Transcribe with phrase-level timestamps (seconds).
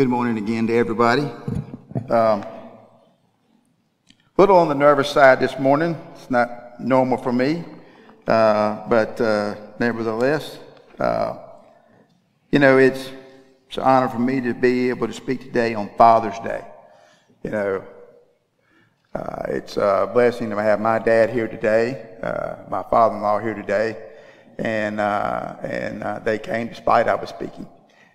[0.00, 1.24] Good morning again to everybody.
[2.08, 2.46] Um, a
[4.38, 5.94] little on the nervous side this morning.
[6.14, 7.62] It's not normal for me,
[8.26, 10.58] uh, but uh, nevertheless,
[10.98, 11.36] uh,
[12.50, 13.10] you know, it's,
[13.68, 16.64] it's an honor for me to be able to speak today on Father's Day.
[17.42, 17.84] You know,
[19.14, 24.02] uh, it's a blessing to have my dad here today, uh, my father-in-law here today,
[24.56, 27.68] and uh, and they came despite I was speaking.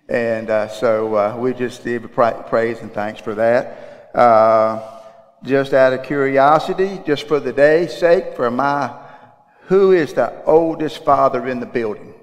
[0.08, 4.10] And uh, so uh, we just give praise and thanks for that.
[4.14, 5.00] Uh,
[5.44, 8.94] just out of curiosity, just for the day's sake, for my,
[9.62, 12.14] who is the oldest father in the building?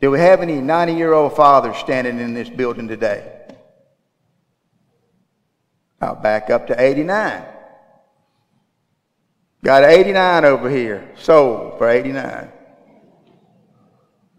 [0.00, 3.34] Do we have any 90 year old fathers standing in this building today?
[6.00, 7.42] I'll back up to 89.
[9.64, 11.10] Got 89 over here.
[11.16, 12.52] Sold for 89.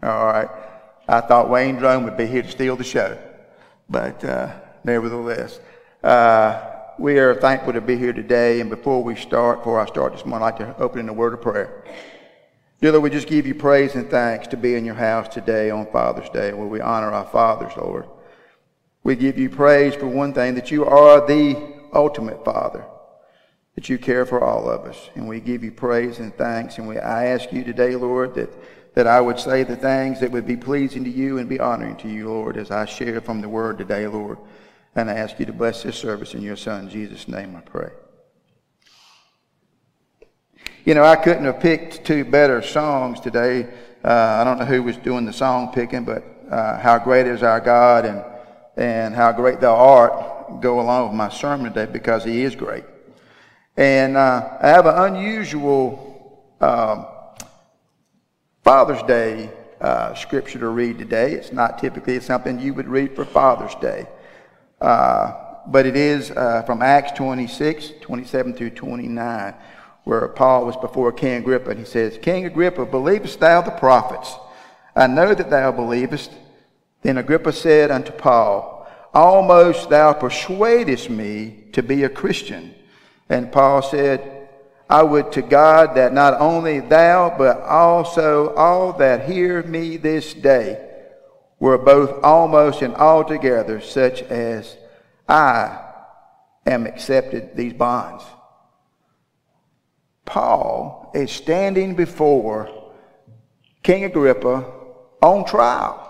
[0.02, 0.50] All right.
[1.10, 3.18] I thought Wayne Drone would be here to steal the show.
[3.90, 5.60] But uh, nevertheless,
[6.04, 8.62] uh, we are thankful to be here today.
[8.62, 11.14] And before we start, before I start this morning, I'd like to open in a
[11.14, 11.84] word of prayer.
[12.80, 15.72] Dear Lord, we just give you praise and thanks to be in your house today
[15.72, 18.06] on Father's Day, where we honor our fathers, Lord.
[19.04, 22.86] We give you praise for one thing, that you are the ultimate Father,
[23.74, 25.10] that you care for all of us.
[25.16, 26.78] And we give you praise and thanks.
[26.78, 28.54] And we, I ask you today, Lord, that
[28.96, 31.96] that I would say the things that would be pleasing to you and be honoring
[31.98, 34.38] to you, Lord, as I share from the word today, Lord.
[34.96, 37.92] And I ask you to bless this service in your Son, Jesus' name, I pray.
[40.86, 43.68] You know, I couldn't have picked two better songs today.
[44.04, 47.44] Uh, I don't know who was doing the song picking, but uh, How Great Is
[47.44, 48.24] Our God and,
[48.76, 52.86] and How Great Thou Art go along with my sermon today because He is great.
[53.78, 57.06] And uh, I have an unusual um,
[58.70, 59.50] Father's Day
[59.82, 61.32] uh, scripture to read today.
[61.32, 64.06] It's not typically something you would read for Father's Day,
[64.80, 65.34] uh,
[65.66, 69.56] but it is uh, from Acts 26, 27 through 29,
[70.04, 74.36] where Paul was before King Agrippa, and he says, King Agrippa, believest thou the prophets?
[74.96, 76.30] I know that thou believest.
[77.02, 82.76] Then Agrippa said unto Paul, Almost thou persuadest me to be a Christian.
[83.30, 84.39] And Paul said,
[84.90, 90.34] I would to God that not only thou, but also all that hear me this
[90.34, 90.84] day
[91.60, 94.78] were both almost and altogether such as
[95.28, 95.80] I
[96.66, 98.24] am accepted these bonds.
[100.26, 102.92] Paul is standing before
[103.84, 104.66] King Agrippa
[105.22, 106.06] on trial.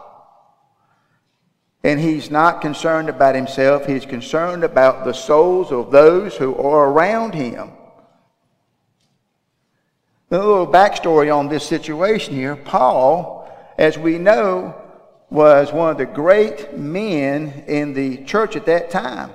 [1.84, 6.90] And he's not concerned about himself, he's concerned about the souls of those who are
[6.90, 7.72] around him.
[10.31, 14.79] A little backstory on this situation here Paul, as we know,
[15.31, 19.31] was one of the great men in the church at that time.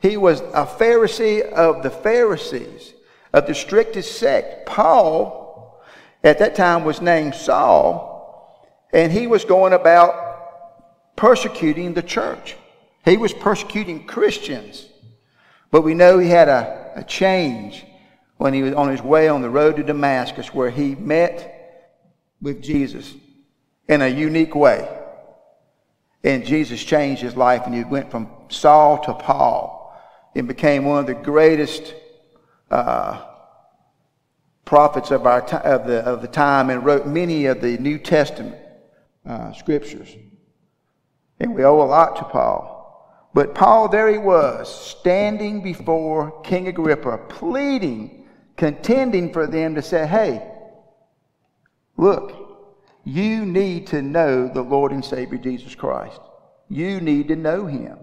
[0.00, 2.94] He was a Pharisee of the Pharisees,
[3.32, 4.66] of the strictest sect.
[4.66, 5.82] Paul,
[6.22, 12.54] at that time, was named Saul, and he was going about persecuting the church.
[13.04, 14.86] He was persecuting Christians.
[15.72, 17.84] But we know he had a, a change
[18.36, 21.52] when he was on his way on the road to Damascus, where he met
[22.40, 23.14] with Jesus
[23.88, 24.88] in a unique way.
[26.22, 29.96] And Jesus changed his life, and he went from Saul to Paul
[30.34, 31.94] and became one of the greatest
[32.70, 33.24] uh,
[34.64, 37.98] prophets of, our t- of, the, of the time and wrote many of the New
[37.98, 38.56] Testament
[39.24, 40.14] uh, scriptures.
[41.40, 42.74] And we owe a lot to Paul.
[43.32, 48.25] But Paul, there he was, standing before King Agrippa, pleading
[48.56, 50.42] contending for them to say, hey,
[51.96, 52.46] look,
[53.04, 56.20] you need to know the Lord and Savior Jesus Christ.
[56.68, 57.98] You need to know him.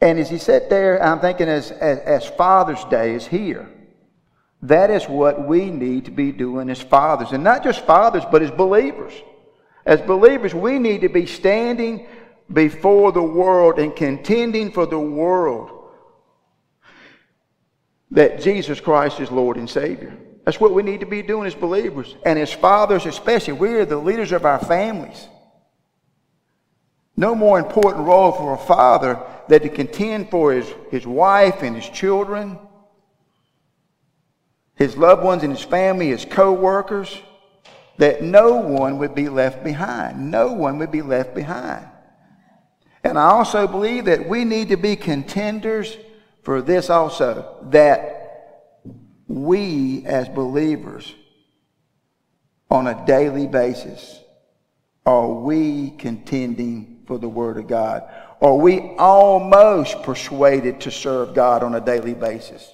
[0.00, 3.70] And as he sat there, I'm thinking as, as, as Father's Day is here,
[4.62, 7.32] that is what we need to be doing as fathers.
[7.32, 9.12] And not just fathers, but as believers.
[9.84, 12.08] As believers, we need to be standing
[12.52, 15.75] before the world and contending for the world
[18.10, 20.16] that Jesus Christ is Lord and Savior.
[20.44, 22.14] That's what we need to be doing as believers.
[22.24, 25.26] And as fathers, especially, we are the leaders of our families.
[27.16, 29.18] No more important role for a father
[29.48, 32.58] than to contend for his, his wife and his children,
[34.76, 37.20] his loved ones and his family, his co workers,
[37.96, 40.30] that no one would be left behind.
[40.30, 41.86] No one would be left behind.
[43.02, 45.96] And I also believe that we need to be contenders
[46.46, 48.84] for this also, that
[49.26, 51.12] we as believers
[52.70, 54.20] on a daily basis
[55.04, 58.08] are we contending for the Word of God?
[58.40, 62.72] Are we almost persuaded to serve God on a daily basis?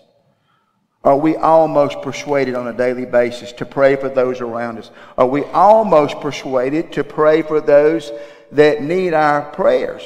[1.03, 4.91] Are we almost persuaded on a daily basis to pray for those around us?
[5.17, 8.13] Are we almost persuaded to pray for those
[8.51, 10.03] that need our prayers?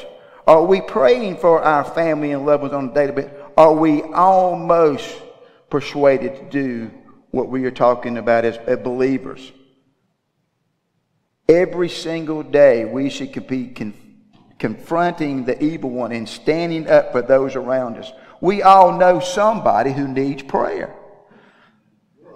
[0.46, 3.45] Are we praying for our family and loved ones on a daily basis?
[3.56, 5.22] Are we almost
[5.70, 6.90] persuaded to do
[7.30, 9.52] what we are talking about as, believers?
[11.48, 13.94] Every single day, we should be con-
[14.58, 18.12] confronting the evil one and standing up for those around us.
[18.40, 20.94] We all know somebody who needs prayer.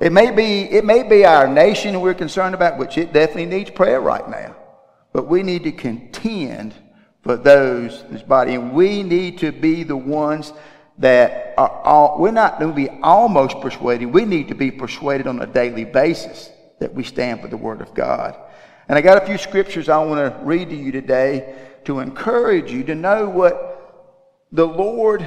[0.00, 3.70] It may be, it may be our nation we're concerned about, which it definitely needs
[3.70, 4.56] prayer right now.
[5.12, 6.74] But we need to contend
[7.22, 8.54] for those this body.
[8.54, 10.54] And we need to be the ones
[11.00, 14.06] that are all, we're not going to be almost persuaded.
[14.06, 17.80] We need to be persuaded on a daily basis that we stand for the Word
[17.80, 18.36] of God.
[18.86, 22.70] And I got a few scriptures I want to read to you today to encourage
[22.70, 25.24] you to know what the Lord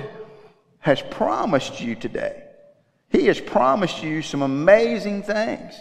[0.80, 2.44] has promised you today.
[3.10, 5.74] He has promised you some amazing things.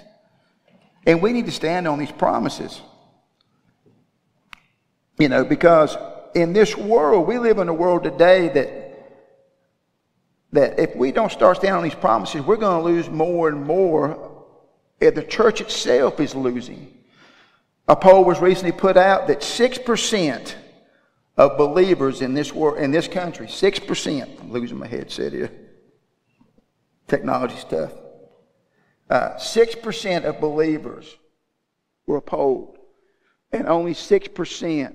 [1.07, 2.81] And we need to stand on these promises.
[5.19, 5.97] You know, because
[6.35, 8.82] in this world, we live in a world today that
[10.53, 13.65] that if we don't start standing on these promises, we're going to lose more and
[13.65, 14.31] more.
[15.01, 16.97] The church itself is losing.
[17.89, 20.55] A poll was recently put out that 6%
[21.37, 25.51] of believers in this world, in this country, 6%, I'm losing my headset here,
[27.09, 27.93] technology stuff.
[29.11, 31.17] Uh, 6% of believers
[32.07, 32.79] were polled,
[33.51, 34.95] and only 6%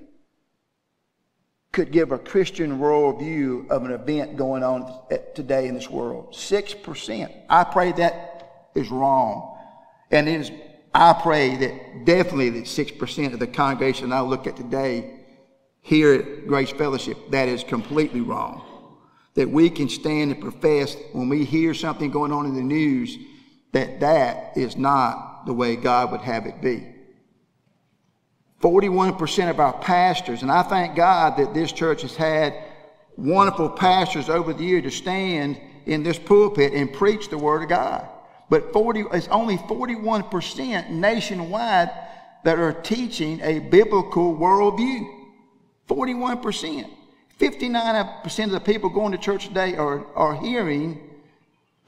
[1.72, 5.00] could give a Christian worldview of an event going on
[5.34, 6.32] today in this world.
[6.32, 7.42] 6%.
[7.48, 9.56] I pray that is wrong.
[10.10, 10.52] And it is,
[10.94, 15.18] I pray that definitely that 6% of the congregation I look at today
[15.80, 18.64] here at Grace Fellowship, that is completely wrong.
[19.34, 23.16] That we can stand and profess when we hear something going on in the news
[23.72, 26.86] that that is not the way God would have it be.
[28.60, 32.54] 41% of our pastors, and I thank God that this church has had
[33.16, 37.68] wonderful pastors over the year to stand in this pulpit and preach the Word of
[37.68, 38.08] God.
[38.50, 41.90] But 40, it's only 41% nationwide
[42.44, 45.06] that are teaching a biblical worldview.
[45.88, 46.90] 41%.
[47.38, 51.00] 59% of the people going to church today are, are hearing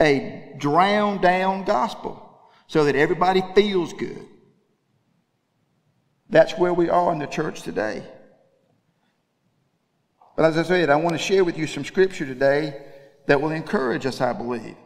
[0.00, 2.26] a drowned down gospel
[2.68, 4.26] so that everybody feels good.
[6.30, 8.04] That's where we are in the church today.
[10.36, 12.80] But as I said, I want to share with you some scripture today
[13.26, 14.76] that will encourage us, I believe.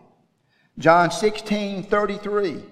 [0.79, 2.63] John 16, 33.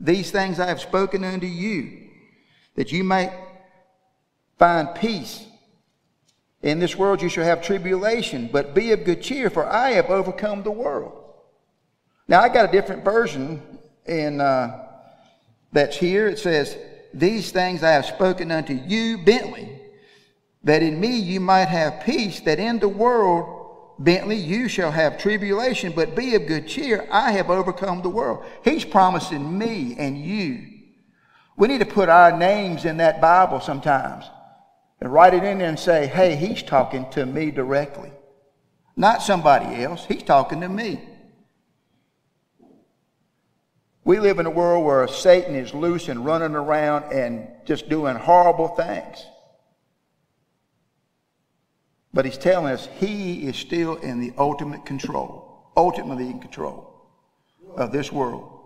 [0.00, 2.08] These things I have spoken unto you,
[2.76, 3.30] that you may
[4.58, 5.44] find peace.
[6.62, 10.06] In this world you shall have tribulation, but be of good cheer, for I have
[10.06, 11.12] overcome the world.
[12.28, 13.60] Now I got a different version
[14.06, 14.86] in uh,
[15.72, 16.28] that's here.
[16.28, 16.78] It says,
[17.12, 19.80] these things I have spoken unto you, Bentley,
[20.64, 23.56] that in me you might have peace, that in the world,
[23.98, 27.06] Bentley, you shall have tribulation, but be of good cheer.
[27.10, 28.44] I have overcome the world.
[28.64, 30.66] He's promising me and you.
[31.56, 34.24] We need to put our names in that Bible sometimes
[35.00, 38.10] and write it in there and say, hey, he's talking to me directly.
[38.96, 40.06] Not somebody else.
[40.06, 41.09] He's talking to me.
[44.04, 48.16] We live in a world where Satan is loose and running around and just doing
[48.16, 49.24] horrible things.
[52.12, 57.08] But he's telling us he is still in the ultimate control, ultimately in control
[57.76, 58.56] of this world.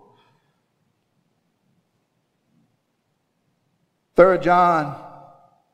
[4.17, 4.97] 3 John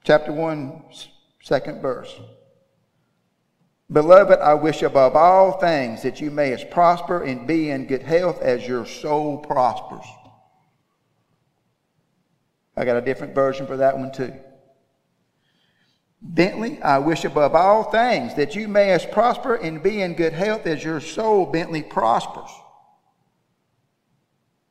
[0.02, 0.82] chapter 1,
[1.42, 2.18] second verse.
[3.92, 8.02] Beloved, I wish above all things that you may as prosper and be in good
[8.02, 10.04] health as your soul prospers.
[12.76, 14.32] I got a different version for that one too.
[16.22, 20.34] Bentley, I wish above all things that you may as prosper and be in good
[20.34, 22.50] health as your soul, Bentley, prospers.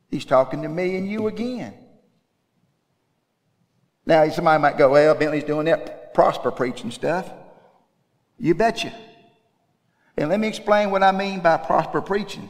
[0.10, 1.74] He's talking to me and you again.
[4.06, 7.30] Now, somebody might go, well, Bentley's doing that prosper preaching stuff.
[8.40, 8.94] You betcha.
[10.20, 12.50] And let me explain what I mean by prosper preaching.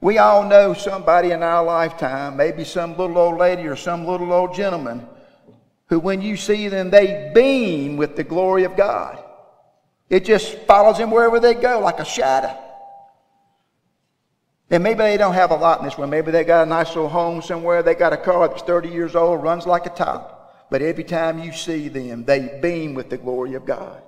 [0.00, 4.32] We all know somebody in our lifetime, maybe some little old lady or some little
[4.32, 5.06] old gentleman,
[5.90, 9.22] who when you see them, they beam with the glory of God.
[10.08, 12.56] It just follows them wherever they go like a shadow.
[14.70, 16.10] And maybe they don't have a lot in this world.
[16.10, 17.82] Maybe they got a nice little home somewhere.
[17.82, 20.68] They got a car that's 30 years old, runs like a top.
[20.70, 24.02] but every time you see them, they beam with the glory of God.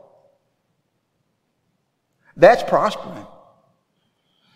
[2.41, 3.27] That's prospering.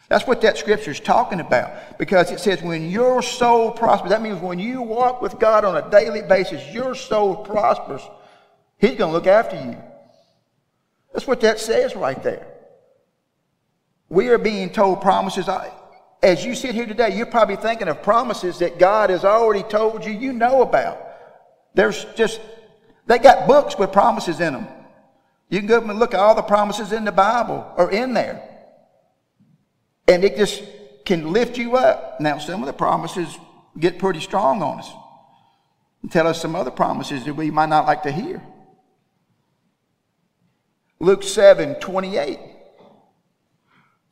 [0.09, 1.99] That's what that scripture is talking about.
[1.99, 5.77] Because it says, when your soul prospers, that means when you walk with God on
[5.77, 8.01] a daily basis, your soul prospers.
[8.79, 9.77] He's going to look after you.
[11.13, 12.47] That's what that says right there.
[14.09, 15.49] We are being told promises.
[16.23, 20.07] As you sit here today, you're probably thinking of promises that God has already told
[20.07, 20.99] you you know about.
[21.75, 22.41] There's just,
[23.07, 24.69] they got books with promises in them.
[25.55, 28.13] You can go up and look at all the promises in the Bible or in
[28.13, 28.43] there.
[30.09, 30.65] And it just
[31.05, 32.21] can lift you up.
[32.21, 33.39] Now, some of the promises
[33.79, 34.91] get pretty strong on us
[36.03, 38.43] and tell us some other promises that we might not like to hear.
[40.99, 42.41] Luke 7 28.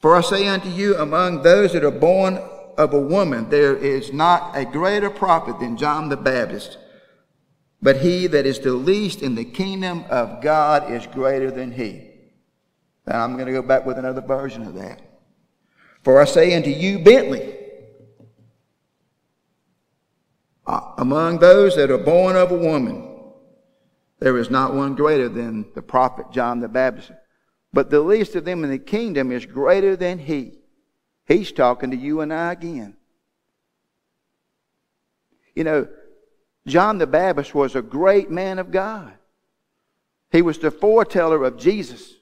[0.00, 2.36] For I say unto you, among those that are born
[2.78, 6.78] of a woman, there is not a greater prophet than John the Baptist.
[7.82, 12.08] But he that is the least in the kingdom of God is greater than he.
[13.06, 15.00] Now I'm going to go back with another version of that.
[16.04, 17.56] For I say unto you, Bentley,
[20.66, 23.08] uh, among those that are born of a woman,
[24.20, 27.10] there is not one greater than the prophet John the Baptist.
[27.72, 30.58] But the least of them in the kingdom is greater than he.
[31.26, 32.96] He's talking to you and I again.
[35.56, 35.88] You know,
[36.66, 39.12] John the Baptist was a great man of God.
[40.30, 42.14] He was the foreteller of Jesus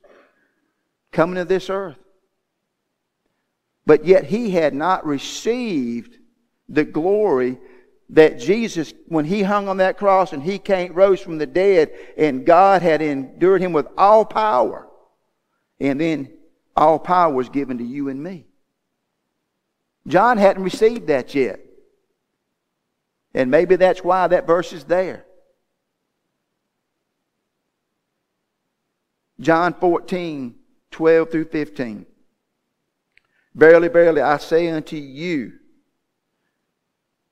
[1.13, 1.99] coming to this earth.
[3.87, 6.17] But yet he had not received
[6.69, 7.59] the glory
[8.11, 11.93] that Jesus, when he hung on that cross and he came, rose from the dead,
[12.17, 14.89] and God had endured him with all power,
[15.79, 16.33] and then
[16.77, 18.47] all power was given to you and me.
[20.07, 21.61] John hadn't received that yet.
[23.35, 25.25] And maybe that's why that verse is there.
[29.39, 30.55] John 14,
[30.91, 32.07] 12 through 15.
[33.55, 35.53] Verily, verily, I say unto you,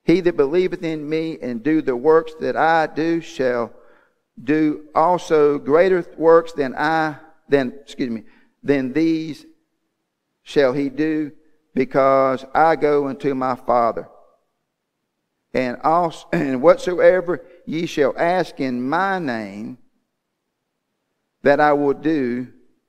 [0.05, 3.73] he that believeth in me and do the works that I do shall
[4.43, 7.17] do also greater works than I,
[7.49, 8.25] than, excuse me,
[8.63, 9.45] than these
[10.43, 11.33] shall he do,
[11.75, 14.09] because I go unto my Father
[15.59, 19.77] and, also, and whatsoever ye shall ask in my name,
[21.43, 22.47] that I will do,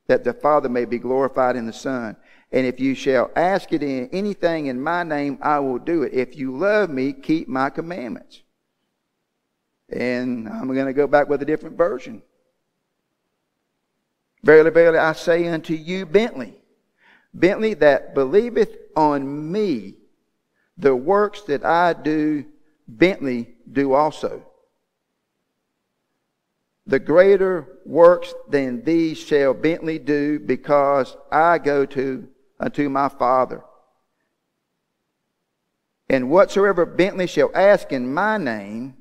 [0.07, 2.15] that the Father may be glorified in the Son.
[2.51, 6.13] And if you shall ask it in anything in my name, I will do it.
[6.13, 8.43] If you love me, keep my commandments.
[9.89, 12.21] And I'm going to go back with a different version.
[14.43, 16.53] Verily, verily, I say unto you, Bentley,
[17.33, 19.95] Bentley that believeth on me,
[20.77, 22.45] the works that I do,
[22.89, 24.43] Bentley do also.
[26.88, 32.27] The greater works than these shall Bentley do, because I go to
[32.60, 33.63] unto my Father.
[36.10, 38.96] And whatsoever Bentley shall ask in my name,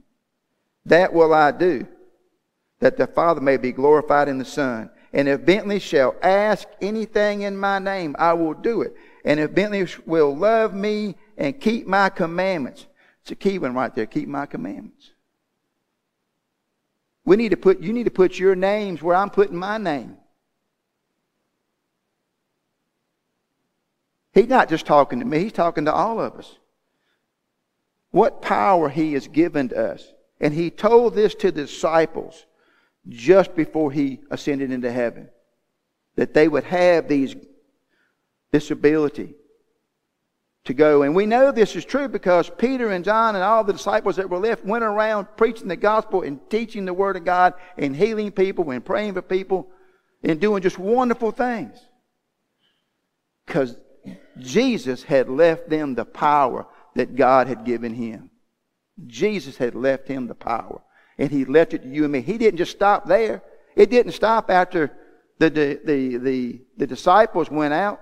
[0.84, 1.86] that will I do,
[2.80, 4.90] that the Father may be glorified in the Son.
[5.14, 8.94] And if Bentley shall ask anything in my name, I will do it.
[9.24, 12.86] And if Bentley will love me and keep my commandments,
[13.28, 14.06] it's a key one right there.
[14.06, 15.10] Keep my commandments.
[17.26, 20.16] We need to put, you need to put your names where I'm putting my name.
[24.32, 26.56] He's not just talking to me, he's talking to all of us.
[28.12, 30.10] What power he has given to us.
[30.40, 32.46] And he told this to the disciples
[33.10, 35.28] just before he ascended into heaven.
[36.16, 37.36] That they would have these,
[38.52, 39.34] this ability
[40.68, 41.02] to go.
[41.02, 44.30] And we know this is true because Peter and John and all the disciples that
[44.30, 48.30] were left went around preaching the gospel and teaching the word of God and healing
[48.30, 49.68] people and praying for people
[50.22, 51.78] and doing just wonderful things.
[53.46, 53.76] Because
[54.38, 58.30] Jesus had left them the power that God had given him.
[59.06, 60.82] Jesus had left him the power.
[61.16, 62.20] And he left it to you and me.
[62.20, 63.42] He didn't just stop there.
[63.74, 64.92] It didn't stop after
[65.38, 68.00] the, the, the, the, the disciples went out.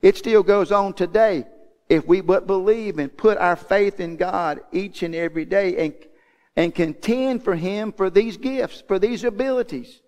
[0.00, 1.44] It still goes on today
[1.88, 5.94] if we but believe and put our faith in God each and every day and,
[6.56, 10.00] and contend for Him for these gifts, for these abilities.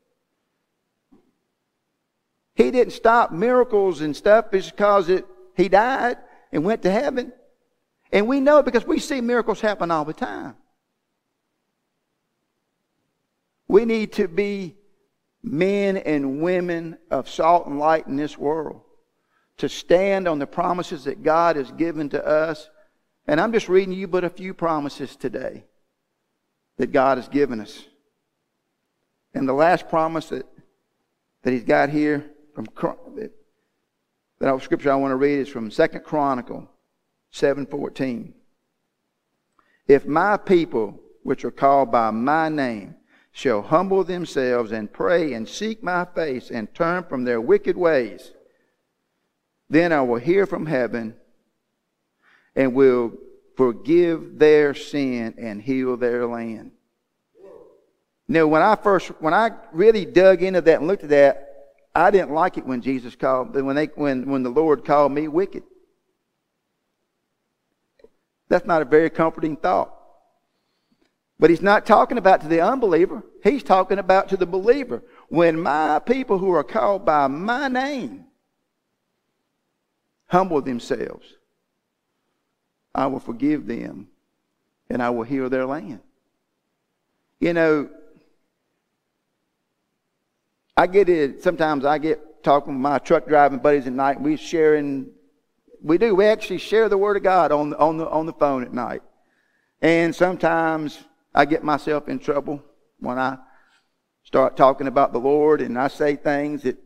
[2.55, 5.25] He didn't stop miracles and stuff just because it,
[5.57, 6.19] He died
[6.53, 7.33] and went to heaven.
[8.13, 10.57] And we know because we see miracles happen all the time.
[13.69, 14.77] We need to be
[15.43, 18.83] men and women of salt and light in this world
[19.61, 22.71] to stand on the promises that God has given to us.
[23.26, 25.64] And I'm just reading you but a few promises today
[26.79, 27.85] that God has given us.
[29.35, 30.47] And the last promise that,
[31.43, 32.67] that he's got here from
[33.17, 33.33] that,
[34.38, 36.69] that scripture I want to read is from Second Chronicle
[37.33, 38.33] 7:14.
[39.87, 42.95] If my people, which are called by my name,
[43.31, 48.33] shall humble themselves and pray and seek my face and turn from their wicked ways,
[49.71, 51.15] then I will hear from heaven
[52.57, 53.12] and will
[53.57, 56.73] forgive their sin and heal their land.
[58.27, 61.47] Now, when I first, when I really dug into that and looked at that,
[61.95, 65.29] I didn't like it when Jesus called, when they, when, when the Lord called me
[65.29, 65.62] wicked.
[68.49, 69.97] That's not a very comforting thought.
[71.39, 73.23] But he's not talking about to the unbeliever.
[73.43, 75.03] He's talking about to the believer.
[75.29, 78.27] When my people who are called by my name
[80.31, 81.27] humble themselves,
[82.95, 84.09] I will forgive them
[84.89, 86.01] and I will heal their land.
[87.41, 87.91] You know,
[90.77, 94.37] I get it, sometimes I get talking with my truck driving buddies at night, we
[94.37, 95.11] sharing,
[95.83, 98.63] we do, we actually share the Word of God on, on, the, on the phone
[98.63, 99.03] at night.
[99.83, 100.99] And sometimes
[101.35, 102.63] I get myself in trouble
[103.01, 103.39] when I
[104.23, 106.79] start talking about the Lord and I say things that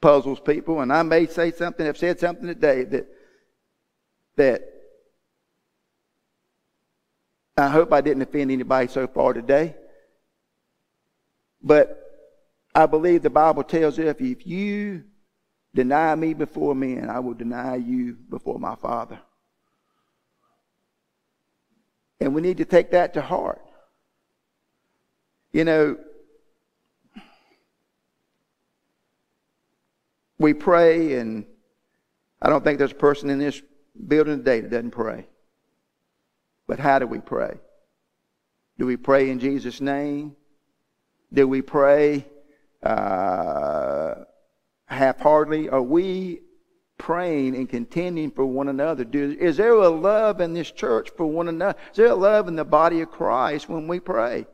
[0.00, 3.06] puzzles people, and I may say something, I've said something today that
[4.36, 4.62] that
[7.56, 9.74] I hope I didn't offend anybody so far today.
[11.62, 12.00] But
[12.74, 15.04] I believe the Bible tells us if you
[15.74, 19.20] deny me before men, I will deny you before my Father.
[22.20, 23.60] And we need to take that to heart.
[25.52, 25.98] You know,
[30.40, 31.44] we pray, and
[32.40, 33.60] I don't think there's a person in this
[34.08, 35.28] building today that doesn't pray.
[36.66, 37.60] But how do we pray?
[38.78, 40.34] Do we pray in Jesus' name?
[41.30, 42.24] Do we pray
[42.82, 44.14] uh,
[44.86, 45.68] half-heartedly?
[45.68, 46.40] Are we
[46.96, 49.04] praying and contending for one another?
[49.04, 51.78] Do, is there a love in this church for one another?
[51.90, 54.46] Is there a love in the body of Christ when we pray?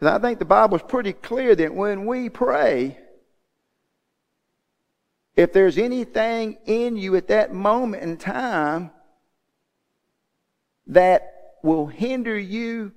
[0.00, 2.96] And I think the Bible is pretty clear that when we pray,
[5.36, 8.90] if there's anything in you at that moment in time
[10.86, 12.92] that will hinder you,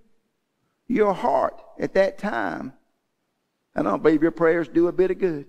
[0.88, 2.74] your heart at that time,
[3.76, 5.46] I don't believe your prayers do a bit of good.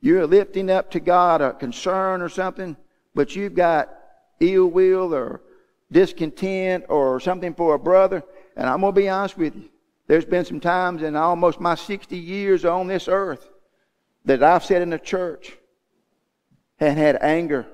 [0.00, 2.76] You're lifting up to God a concern or something,
[3.14, 3.90] but you've got
[4.40, 5.42] ill will or
[5.92, 8.24] discontent or something for a brother.
[8.56, 9.68] And I'm going to be honest with you.
[10.08, 13.51] There's been some times in almost my 60 years on this earth
[14.24, 15.56] that I've sat in a church
[16.78, 17.66] and had anger.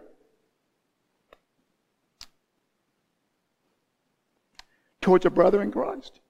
[5.00, 6.20] Towards a brother in Christ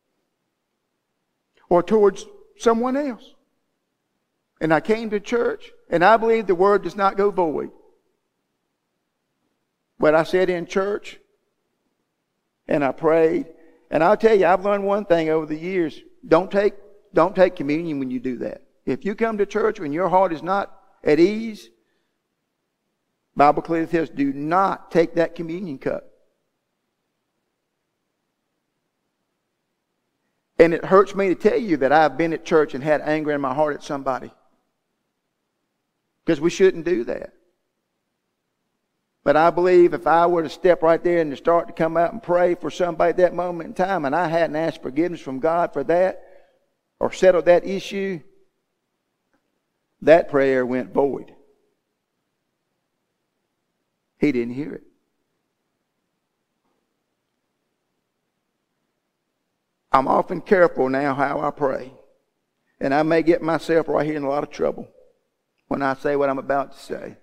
[1.68, 2.26] or towards
[2.59, 3.35] someone else.
[4.61, 7.70] And I came to church, and I believe the word does not go void.
[9.98, 11.18] But I sat in church,
[12.66, 13.46] and I prayed,
[13.90, 16.74] and I'll tell you, I've learned one thing over the years: don't take
[17.14, 18.62] don't take communion when you do that.
[18.88, 20.72] If you come to church when your heart is not
[21.05, 21.68] at ease,
[23.37, 26.05] Bible clearly says, do not take that communion cup.
[30.59, 33.31] And it hurts me to tell you that I've been at church and had anger
[33.31, 34.33] in my heart at somebody.
[36.24, 37.35] Because we shouldn't do that.
[39.22, 41.98] But I believe if I were to step right there and to start to come
[41.98, 45.20] out and pray for somebody at that moment in time and I hadn't asked forgiveness
[45.20, 46.22] from God for that
[46.98, 48.20] or settled that issue,
[50.03, 51.33] that prayer went void.
[54.19, 54.83] He didn't hear it.
[59.93, 61.93] I'm often careful now how I pray.
[62.81, 64.89] And I may get myself right here in a lot of trouble
[65.67, 67.17] when I say what I'm about to say.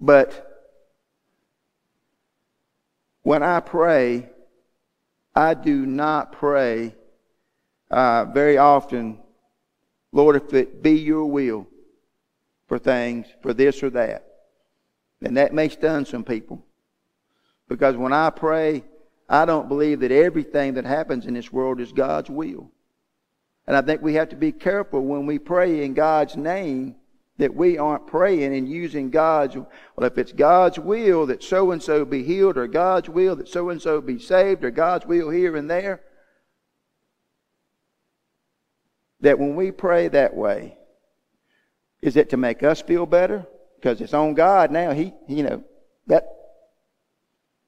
[0.00, 0.42] But
[3.22, 4.28] when I pray,
[5.34, 6.94] I do not pray
[7.90, 9.18] uh, very often
[10.12, 11.66] Lord, if it be your will
[12.66, 14.24] for things, for this or that.
[15.20, 16.64] then that may stun some people.
[17.68, 18.84] Because when I pray,
[19.28, 22.70] I don't believe that everything that happens in this world is God's will.
[23.66, 26.96] And I think we have to be careful when we pray in God's name
[27.38, 31.82] that we aren't praying and using God's, well, if it's God's will that so and
[31.82, 35.28] so be healed, or God's will that so and so be saved, or God's will
[35.30, 36.00] here and there,
[39.20, 40.76] that when we pray that way,
[42.02, 43.46] is it to make us feel better?
[43.76, 44.92] Because it's on God now.
[44.92, 45.64] He, you know,
[46.06, 46.28] that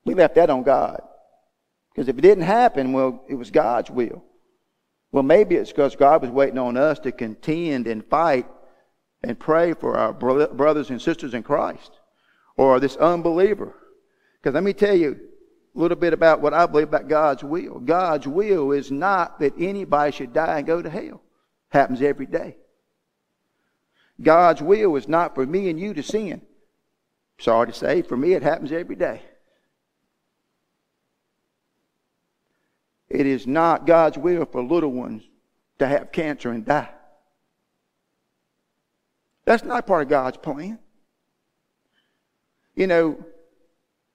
[0.05, 1.03] we left that on God.
[1.91, 4.25] Because if it didn't happen, well, it was God's will.
[5.11, 8.47] Well, maybe it's because God was waiting on us to contend and fight
[9.23, 11.91] and pray for our brothers and sisters in Christ
[12.57, 13.75] or this unbeliever.
[14.41, 15.19] Because let me tell you
[15.75, 17.81] a little bit about what I believe about God's will.
[17.81, 21.23] God's will is not that anybody should die and go to hell.
[21.71, 22.57] Happens every day.
[24.21, 26.43] God's will is not for me and you to sin.
[27.39, 29.23] Sorry to say, for me it happens every day.
[33.09, 35.23] It is not God's will for little ones
[35.79, 36.91] to have cancer and die.
[39.45, 40.79] That's not part of God's plan.
[42.75, 43.25] You know,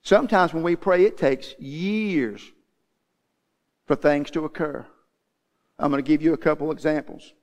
[0.03, 2.41] sometimes when we pray, it takes years
[3.87, 4.85] for things to occur.
[5.79, 7.33] I'm going to give you a couple examples.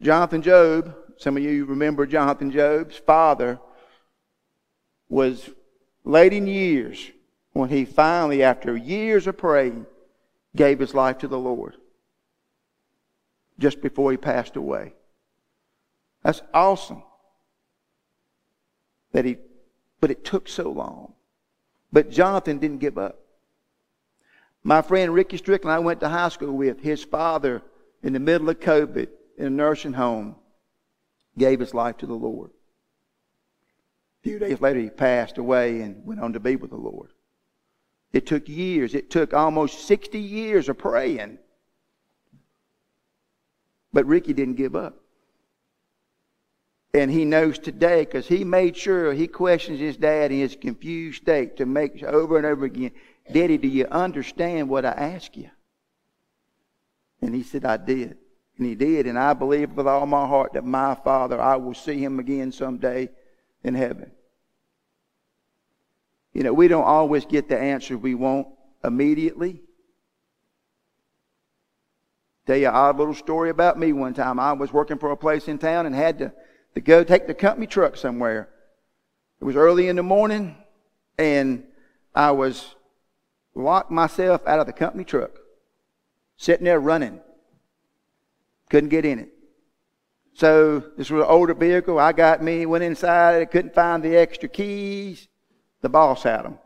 [0.00, 3.58] Jonathan Job, some of you remember Jonathan Job's father,
[5.08, 5.50] was
[6.04, 7.10] late in years
[7.52, 9.86] when he finally, after years of praying,
[10.54, 11.76] gave his life to the Lord
[13.58, 14.94] just before he passed away.
[16.22, 17.02] That's awesome.
[19.12, 19.38] That he,
[20.00, 21.14] but it took so long.
[21.92, 23.18] But Jonathan didn't give up.
[24.62, 27.62] My friend Ricky Strickland, I went to high school with, his father,
[28.02, 29.08] in the middle of COVID,
[29.38, 30.36] in a nursing home,
[31.38, 32.50] gave his life to the Lord.
[34.20, 37.10] A few days later, he passed away and went on to be with the Lord.
[38.12, 38.94] It took years.
[38.94, 41.38] It took almost 60 years of praying.
[43.92, 44.96] But Ricky didn't give up.
[46.94, 51.22] And he knows today because he made sure he questions his dad in his confused
[51.22, 52.92] state to make over and over again,
[53.30, 55.50] Daddy, do you understand what I ask you?
[57.20, 58.16] And he said, I did.
[58.58, 59.06] And he did.
[59.06, 62.52] And I believe with all my heart that my Father, I will see him again
[62.52, 63.08] someday
[63.62, 64.10] in heaven.
[66.32, 68.48] You know, we don't always get the answer we want
[68.84, 69.62] immediately.
[72.46, 74.40] Tell you an odd little story about me one time.
[74.40, 76.32] I was working for a place in town and had to,
[76.74, 78.48] to go take the company truck somewhere.
[79.40, 80.56] It was early in the morning
[81.18, 81.64] and
[82.14, 82.74] I was
[83.54, 85.32] locked myself out of the company truck,
[86.36, 87.20] sitting there running.
[88.70, 89.30] Couldn't get in it.
[90.34, 91.98] So this was an older vehicle.
[91.98, 93.42] I got me, went inside.
[93.42, 95.28] I couldn't find the extra keys.
[95.80, 96.58] The boss had them.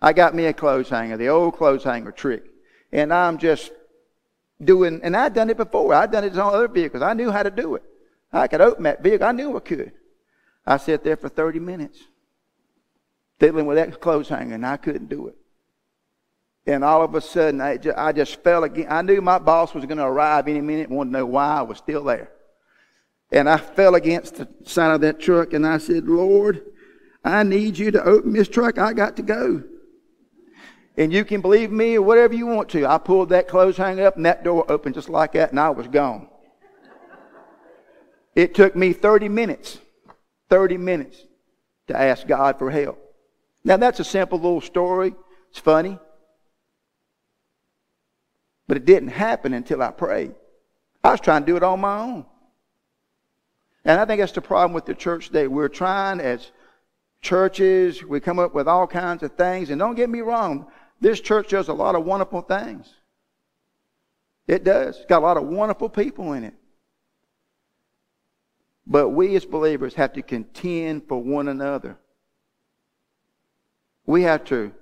[0.00, 2.44] I got me a clothes hanger, the old clothes hanger trick.
[2.92, 3.72] And I'm just
[4.62, 5.94] doing, and I'd done it before.
[5.94, 7.02] I'd done it on other vehicles.
[7.02, 7.82] I knew how to do it.
[8.32, 9.26] I could open that vehicle.
[9.26, 9.92] I knew I could.
[10.66, 11.98] I sat there for 30 minutes
[13.38, 15.36] fiddling with that clothes hanger, and I couldn't do it.
[16.68, 18.88] And all of a sudden, I just, I just fell again.
[18.90, 21.56] I knew my boss was going to arrive any minute and wanted to know why
[21.56, 22.30] I was still there.
[23.32, 26.62] And I fell against the side of that truck, and I said, Lord,
[27.24, 28.76] I need you to open this truck.
[28.76, 29.64] I got to go.
[30.98, 32.84] And you can believe me or whatever you want to.
[32.84, 35.70] I pulled that clothes hanger up and that door opened just like that and I
[35.70, 36.28] was gone.
[38.34, 39.78] It took me 30 minutes,
[40.50, 41.22] 30 minutes
[41.86, 42.98] to ask God for help.
[43.62, 45.14] Now that's a simple little story.
[45.50, 45.98] It's funny.
[48.68, 50.34] But it didn't happen until I prayed.
[51.02, 52.26] I was trying to do it on my own.
[53.84, 55.48] And I think that's the problem with the church today.
[55.48, 56.52] We're trying as
[57.22, 58.04] churches.
[58.04, 59.70] We come up with all kinds of things.
[59.70, 60.66] And don't get me wrong,
[61.00, 62.92] this church does a lot of wonderful things.
[64.46, 64.96] It does.
[64.96, 66.54] It's got a lot of wonderful people in it.
[68.86, 71.98] But we as believers have to contend for one another.
[74.06, 74.72] We have to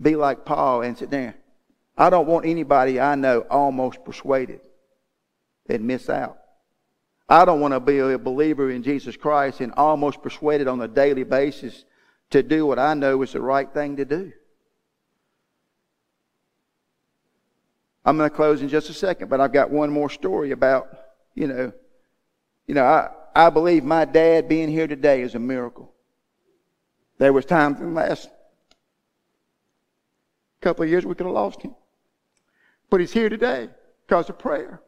[0.00, 1.34] be like Paul and sit there.
[2.02, 4.58] I don't want anybody I know almost persuaded
[5.68, 6.36] and miss out.
[7.28, 10.88] I don't want to be a believer in Jesus Christ and almost persuaded on a
[10.88, 11.84] daily basis
[12.30, 14.32] to do what I know is the right thing to do.
[18.04, 20.88] I'm going to close in just a second, but I've got one more story about,
[21.36, 21.72] you know,
[22.66, 25.92] you know, I, I believe my dad being here today is a miracle.
[27.18, 28.28] There was times in the last
[30.60, 31.76] couple of years we could have lost him.
[32.92, 33.70] But he's here today
[34.06, 34.82] because of prayer.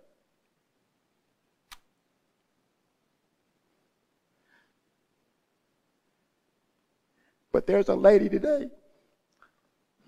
[7.51, 8.69] But there's a lady today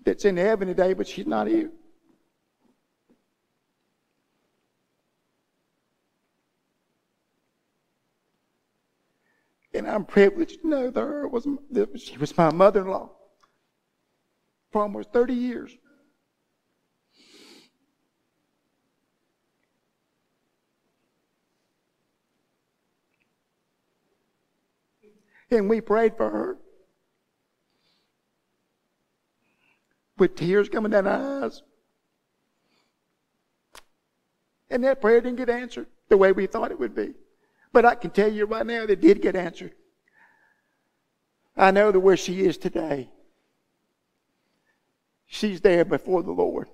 [0.05, 1.71] that's in heaven today, but she's not here.
[9.73, 11.47] And I'm privileged to know that her was
[11.95, 13.09] she was my mother-in-law
[14.71, 15.75] for almost 30 years.
[25.49, 26.57] And we prayed for her.
[30.17, 31.61] with tears coming down our eyes.
[34.69, 37.13] And that prayer didn't get answered the way we thought it would be.
[37.71, 39.73] But I can tell you right now that it did get answered.
[41.55, 43.09] I know that where she is today,
[45.25, 46.69] she's there before the Lord.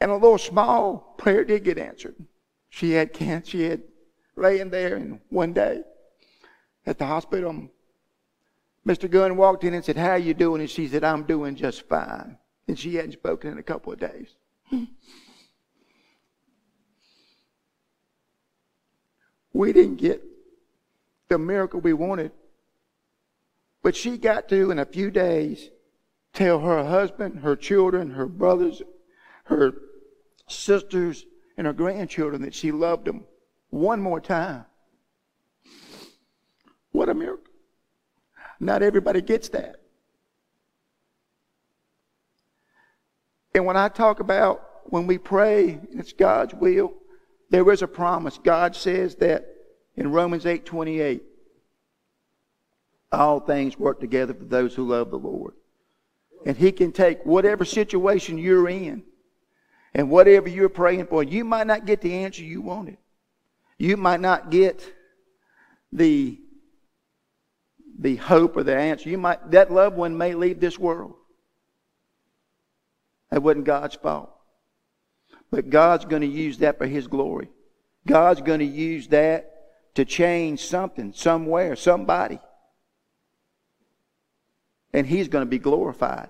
[0.00, 2.14] And a little small prayer did get answered.
[2.70, 3.50] She had cancer.
[3.50, 3.82] She had
[4.36, 5.82] laying there, and one day
[6.88, 7.68] at the hospital,
[8.86, 9.10] Mr.
[9.10, 12.38] Gunn walked in and said, "How you doing?" And she said, "I'm doing just fine."
[12.66, 14.34] And she hadn't spoken in a couple of days.
[19.52, 20.24] we didn't get
[21.28, 22.32] the miracle we wanted,
[23.82, 25.68] but she got to in a few days
[26.32, 28.80] tell her husband, her children, her brothers,
[29.44, 29.74] her
[30.46, 31.26] sisters,
[31.58, 33.26] and her grandchildren that she loved them
[33.68, 34.64] one more time.
[36.92, 37.52] What a miracle.
[38.60, 39.76] Not everybody gets that.
[43.54, 46.94] And when I talk about when we pray, it's God's will,
[47.50, 48.38] there is a promise.
[48.38, 49.46] God says that
[49.96, 51.22] in Romans 8 28,
[53.10, 55.54] all things work together for those who love the Lord.
[56.46, 59.02] And He can take whatever situation you're in
[59.94, 61.22] and whatever you're praying for.
[61.22, 62.98] You might not get the answer you wanted.
[63.78, 64.94] You might not get
[65.92, 66.40] the,
[67.98, 69.10] the hope or the answer.
[69.10, 71.14] You might, that loved one may leave this world.
[73.30, 74.30] That wasn't God's fault.
[75.50, 77.50] But God's going to use that for His glory.
[78.06, 79.54] God's going to use that
[79.94, 82.38] to change something, somewhere, somebody.
[84.92, 86.28] And He's going to be glorified.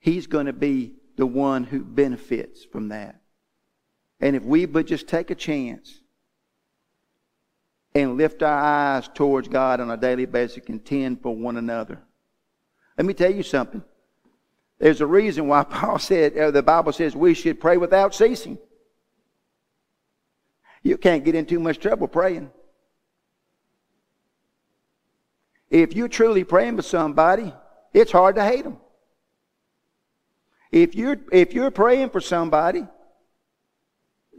[0.00, 3.20] He's going to be the one who benefits from that.
[4.20, 6.00] And if we but just take a chance
[7.94, 11.98] and lift our eyes towards God on a daily basis, contend for one another.
[12.96, 13.82] Let me tell you something.
[14.78, 18.58] There's a reason why Paul said, or the Bible says we should pray without ceasing.
[20.82, 22.50] You can't get in too much trouble praying.
[25.70, 27.52] If you're truly praying for somebody,
[27.92, 28.78] it's hard to hate them.
[30.70, 32.86] If you're, if you're praying for somebody,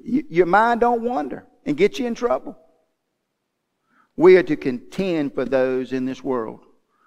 [0.03, 2.57] you, your mind don't wander and get you in trouble.
[4.19, 6.65] We are to contend for those in this world.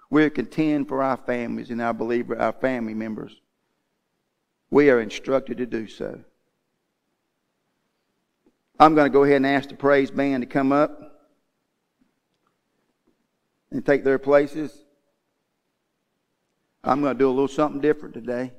[0.09, 3.39] We are to contend for our families and our believer, our family members.
[4.71, 6.19] We are instructed to do so.
[8.79, 11.29] I'm going to go ahead and ask the praise band to come up
[13.69, 14.83] and take their places.
[16.83, 18.53] I'm going to do a little something different today.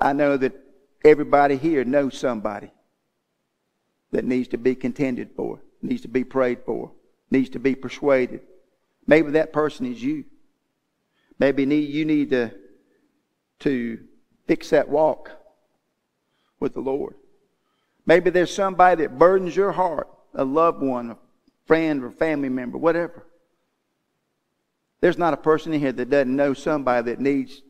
[0.00, 0.54] I know that
[1.04, 2.70] everybody here knows somebody
[4.12, 6.90] that needs to be contended for, needs to be prayed for,
[7.30, 8.40] needs to be persuaded.
[9.06, 10.24] Maybe that person is you.
[11.38, 12.52] Maybe you need to,
[13.60, 13.98] to
[14.46, 15.30] fix that walk
[16.58, 17.14] with the Lord.
[18.04, 21.16] Maybe there's somebody that burdens your heart, a loved one, a
[21.66, 23.26] friend or family member, whatever.
[25.00, 27.62] There's not a person in here that doesn't know somebody that needs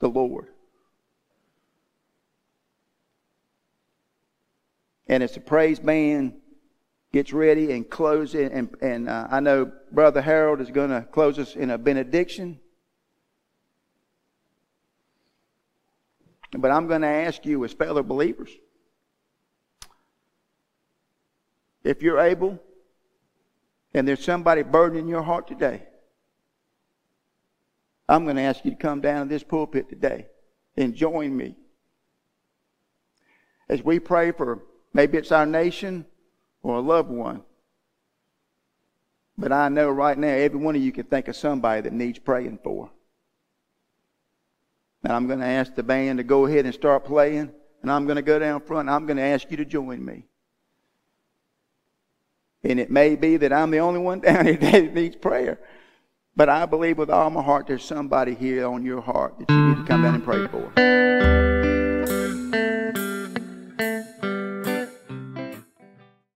[0.00, 0.48] the Lord.
[5.08, 6.34] And as the praise band
[7.12, 11.38] gets ready and closes, and, and uh, I know Brother Harold is going to close
[11.38, 12.60] us in a benediction.
[16.52, 18.50] But I'm going to ask you, as fellow believers,
[21.84, 22.58] if you're able,
[23.94, 25.82] and there's somebody burdening your heart today,
[28.08, 30.26] I'm going to ask you to come down to this pulpit today
[30.76, 31.56] and join me
[33.68, 36.06] as we pray for Maybe it's our nation
[36.62, 37.42] or a loved one.
[39.36, 42.18] But I know right now, every one of you can think of somebody that needs
[42.18, 42.90] praying for.
[45.04, 47.52] And I'm going to ask the band to go ahead and start playing.
[47.82, 48.88] And I'm going to go down front.
[48.88, 50.24] And I'm going to ask you to join me.
[52.64, 55.60] And it may be that I'm the only one down here that needs prayer.
[56.34, 59.68] But I believe with all my heart there's somebody here on your heart that you
[59.68, 61.47] need to come down and pray for.